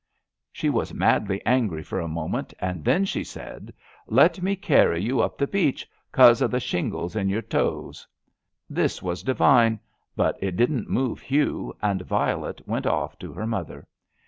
[0.51, 4.99] She was madly angry for a moment, and then she said: '* Let me carry
[5.03, 8.07] you up the beach, 'cause of the shingles in your toes.'*
[8.67, 9.79] This was divine,
[10.15, 13.87] but it didn/t move Hugh, and Violet went off to her mother.